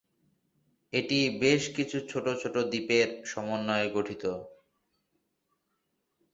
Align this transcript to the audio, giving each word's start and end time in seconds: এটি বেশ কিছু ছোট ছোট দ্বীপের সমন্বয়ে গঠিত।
এটি 0.93 1.19
বেশ 1.41 1.61
কিছু 1.75 1.97
ছোট 2.11 2.25
ছোট 2.41 2.55
দ্বীপের 2.71 3.07
সমন্বয়ে 3.25 3.87
গঠিত। 3.95 4.23